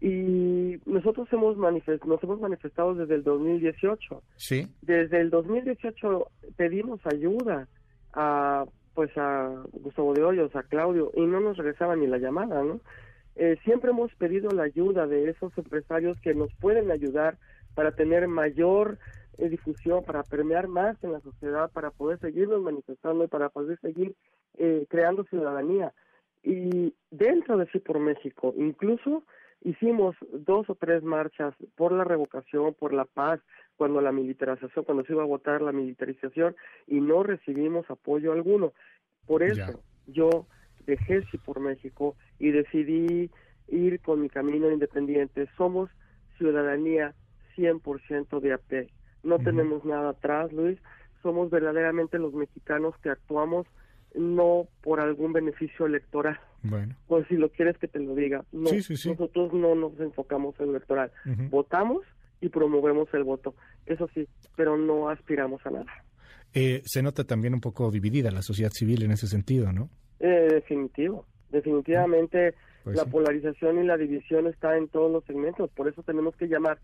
y 0.00 0.80
nosotros 0.86 1.28
hemos 1.32 1.56
manifest 1.56 2.04
nos 2.04 2.22
hemos 2.22 2.40
manifestado 2.40 2.94
desde 2.94 3.16
el 3.16 3.24
2018. 3.24 4.22
Sí. 4.36 4.68
Desde 4.82 5.20
el 5.20 5.30
2018 5.30 6.30
pedimos 6.56 7.00
ayuda 7.06 7.68
a 8.12 8.64
pues 8.94 9.16
a 9.16 9.62
Gustavo 9.72 10.12
de 10.12 10.24
Hoyos, 10.24 10.54
a 10.56 10.64
Claudio 10.64 11.12
y 11.14 11.20
no 11.22 11.40
nos 11.40 11.56
regresaba 11.56 11.94
ni 11.94 12.06
la 12.06 12.18
llamada, 12.18 12.62
¿no? 12.62 12.80
Eh, 13.36 13.56
siempre 13.62 13.90
hemos 13.90 14.12
pedido 14.16 14.50
la 14.50 14.64
ayuda 14.64 15.06
de 15.06 15.30
esos 15.30 15.56
empresarios 15.56 16.20
que 16.20 16.34
nos 16.34 16.52
pueden 16.54 16.90
ayudar 16.90 17.38
para 17.74 17.92
tener 17.92 18.26
mayor 18.26 18.98
eh, 19.38 19.48
difusión, 19.48 20.02
para 20.04 20.24
permear 20.24 20.66
más 20.66 20.96
en 21.04 21.12
la 21.12 21.20
sociedad, 21.20 21.70
para 21.70 21.92
poder 21.92 22.18
seguirnos 22.18 22.60
manifestando 22.60 23.22
y 23.22 23.28
para 23.28 23.50
poder 23.50 23.78
seguir 23.78 24.16
eh, 24.58 24.84
creando 24.88 25.22
ciudadanía. 25.24 25.92
Y 26.42 26.92
dentro 27.12 27.56
de 27.56 27.66
Sí 27.70 27.78
por 27.78 28.00
México, 28.00 28.52
incluso 28.56 29.22
hicimos 29.62 30.16
dos 30.32 30.68
o 30.70 30.74
tres 30.74 31.02
marchas 31.02 31.54
por 31.76 31.92
la 31.92 32.04
revocación, 32.04 32.74
por 32.74 32.92
la 32.92 33.04
paz, 33.04 33.40
cuando 33.76 34.00
la 34.00 34.12
militarización, 34.12 34.84
cuando 34.84 35.04
se 35.04 35.12
iba 35.12 35.22
a 35.22 35.26
votar 35.26 35.62
la 35.62 35.72
militarización 35.72 36.56
y 36.86 37.00
no 37.00 37.22
recibimos 37.22 37.88
apoyo 37.90 38.32
alguno. 38.32 38.72
Por 39.26 39.42
eso 39.42 39.82
yo 40.06 40.46
dejé 40.86 41.22
sí 41.30 41.38
por 41.38 41.60
México 41.60 42.16
y 42.38 42.50
decidí 42.50 43.30
ir 43.68 44.00
con 44.00 44.20
mi 44.20 44.28
camino 44.28 44.70
independiente. 44.70 45.48
Somos 45.56 45.90
ciudadanía 46.38 47.14
100% 47.56 48.40
de 48.40 48.52
AP. 48.52 48.90
No 49.22 49.38
tenemos 49.38 49.84
nada 49.84 50.10
atrás, 50.10 50.52
Luis. 50.52 50.78
Somos 51.22 51.50
verdaderamente 51.50 52.18
los 52.18 52.32
mexicanos 52.32 52.96
que 52.98 53.10
actuamos 53.10 53.66
no 54.14 54.66
por 54.82 55.00
algún 55.00 55.32
beneficio 55.32 55.86
electoral. 55.86 56.38
Bueno. 56.62 56.96
Pues 57.06 57.26
si 57.28 57.36
lo 57.36 57.50
quieres 57.50 57.78
que 57.78 57.88
te 57.88 58.00
lo 58.00 58.14
diga. 58.14 58.44
No, 58.52 58.70
nosotros 58.70 59.52
no 59.52 59.74
nos 59.74 59.98
enfocamos 60.00 60.58
en 60.60 60.70
electoral. 60.70 61.10
Votamos 61.50 62.02
y 62.40 62.48
promovemos 62.48 63.08
el 63.14 63.24
voto. 63.24 63.54
Eso 63.86 64.08
sí, 64.14 64.26
pero 64.56 64.76
no 64.76 65.08
aspiramos 65.08 65.64
a 65.66 65.70
nada. 65.70 66.04
Eh, 66.54 66.82
se 66.84 67.02
nota 67.02 67.24
también 67.24 67.54
un 67.54 67.60
poco 67.60 67.90
dividida 67.90 68.30
la 68.30 68.42
sociedad 68.42 68.70
civil 68.72 69.02
en 69.02 69.12
ese 69.12 69.26
sentido, 69.26 69.72
¿no? 69.72 69.90
Eh, 70.20 70.48
definitivo. 70.50 71.26
Definitivamente 71.50 72.54
pues 72.88 72.96
la 72.96 73.10
polarización 73.10 73.78
y 73.82 73.86
la 73.86 73.96
división 73.96 74.46
está 74.46 74.76
en 74.76 74.88
todos 74.88 75.10
los 75.10 75.24
segmentos, 75.24 75.70
por 75.70 75.88
eso 75.88 76.02
tenemos 76.02 76.34
que 76.36 76.48
llamar 76.48 76.78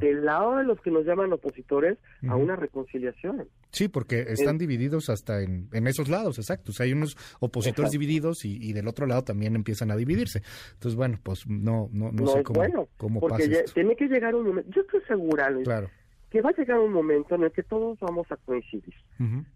del 0.00 0.24
lado 0.24 0.56
de 0.56 0.64
los 0.64 0.80
que 0.80 0.90
nos 0.90 1.04
llaman 1.04 1.32
opositores 1.32 1.98
a 2.28 2.36
una 2.36 2.56
reconciliación. 2.56 3.48
Sí, 3.70 3.88
porque 3.88 4.20
están 4.28 4.58
divididos 4.58 5.10
hasta 5.10 5.42
en, 5.42 5.68
en, 5.72 5.86
esos 5.86 6.08
lados, 6.08 6.38
exacto. 6.38 6.72
hay 6.80 6.92
unos 6.92 7.16
opositores 7.40 7.90
divididos 7.90 8.44
y, 8.44 8.72
del 8.72 8.88
otro 8.88 9.06
lado 9.06 9.24
también 9.24 9.54
empiezan 9.56 9.90
a 9.90 9.96
dividirse. 9.96 10.42
Entonces, 10.74 10.96
bueno, 10.96 11.18
pues 11.22 11.46
no 11.46 11.88
no, 11.92 12.10
no, 12.12 12.26
sé 12.28 12.42
cómo, 12.42 12.60
bueno, 12.60 12.88
cómo 12.96 13.20
porque 13.20 13.48
pasa 13.48 13.74
tiene 13.74 13.96
que 13.96 14.06
llegar 14.06 14.34
un 14.34 14.46
momento, 14.48 14.70
yo 14.74 14.82
estoy 14.82 15.00
segura, 15.06 15.52
claro. 15.64 15.90
que 16.30 16.40
va 16.40 16.50
a 16.50 16.54
llegar 16.54 16.78
un 16.78 16.92
momento 16.92 17.34
en 17.34 17.44
el 17.44 17.52
que 17.52 17.62
todos 17.62 17.98
vamos 18.00 18.30
a 18.30 18.36
coincidir. 18.36 18.94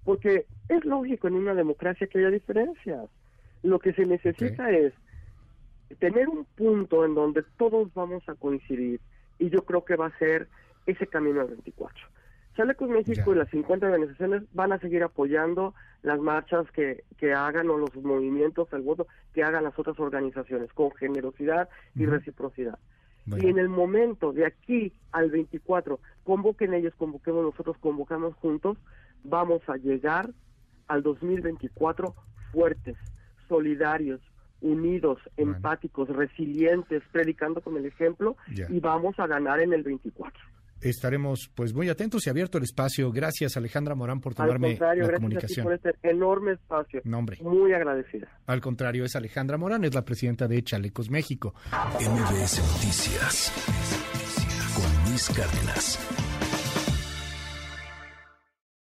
Porque 0.05 0.47
es 0.69 0.85
lógico 0.85 1.29
en 1.29 1.35
una 1.35 1.55
democracia 1.55 2.09
que 2.09 2.19
haya 2.19 2.31
diferencias 2.31 3.09
Lo 3.63 3.79
que 3.79 3.93
se 3.93 4.05
necesita 4.05 4.71
es 4.73 4.93
tener 5.99 6.29
un 6.29 6.45
punto 6.45 7.05
en 7.05 7.15
donde 7.15 7.43
todos 7.57 7.93
vamos 7.95 8.29
a 8.29 8.35
coincidir 8.35 9.01
y 9.39 9.51
yo 9.51 9.65
creo 9.65 9.85
que 9.85 9.97
va 9.97 10.07
a 10.07 10.19
ser 10.19 10.49
ese 10.87 11.07
camino 11.07 11.41
al 11.41 11.49
24. 11.49 12.07
Chalecos 12.57 12.89
México 12.89 13.33
y 13.33 13.39
las 13.39 13.49
50 13.49 13.87
organizaciones 13.87 14.43
van 14.53 14.73
a 14.73 14.79
seguir 14.79 15.03
apoyando 15.03 15.75
las 16.03 16.21
marchas 16.21 16.71
que, 16.73 17.05
que 17.17 17.33
hagan 17.33 17.71
o 17.71 17.79
los 17.79 17.95
movimientos, 17.97 18.69
el 18.73 18.83
voto 18.83 19.07
que 19.33 19.43
hagan 19.43 19.65
las 19.65 19.79
otras 19.79 19.99
organizaciones 19.99 20.71
con 20.73 20.91
generosidad 20.93 21.69
y 21.95 22.05
reciprocidad. 22.05 22.79
Y 23.27 23.47
en 23.47 23.59
el 23.59 23.69
momento 23.69 24.33
de 24.33 24.45
aquí 24.45 24.93
al 25.13 25.31
24, 25.31 26.01
convoquen 26.25 26.75
ellos, 26.75 26.93
convoquemos 26.97 27.45
nosotros, 27.45 27.77
convocamos 27.79 28.35
juntos, 28.37 28.77
vamos 29.23 29.63
a 29.69 29.77
llegar 29.77 30.31
al 30.89 31.03
2024 31.03 32.15
fuertes, 32.51 32.97
solidarios, 33.49 34.21
unidos, 34.63 35.19
empáticos, 35.37 36.09
resilientes, 36.09 37.03
predicando 37.13 37.61
con 37.61 37.77
el 37.77 37.87
ejemplo 37.87 38.37
y 38.49 38.81
vamos 38.81 39.19
a 39.19 39.27
ganar 39.27 39.61
en 39.61 39.73
el 39.73 39.83
24. 39.83 40.43
Estaremos 40.81 41.49
pues 41.55 41.73
muy 41.73 41.89
atentos 41.89 42.27
y 42.27 42.31
abierto 42.31 42.59
el 42.59 42.65
espacio. 42.65 43.13
Gracias 43.13 43.57
Alejandra 43.57 43.95
Morán 43.95 44.21
por 44.21 44.35
tomarme 44.35 44.77
la 44.81 45.13
comunicación. 45.15 45.65
por 45.65 45.75
este 45.75 45.95
enorme 46.03 46.53
espacio. 46.53 47.01
Muy 47.05 47.73
agradecida. 47.73 48.29
Al 48.47 48.61
contrario, 48.61 49.05
es 49.05 49.15
Alejandra 49.15 49.57
Morán, 49.59 49.85
es 49.85 49.95
la 49.95 50.05
presidenta 50.05 50.49
de 50.49 50.63
Chalecos 50.63 51.09
México. 51.09 51.55
MBS 52.01 52.59
Noticias 52.59 53.53
con 54.75 55.11
Luis 55.11 55.29
Cárdenas. 55.29 56.22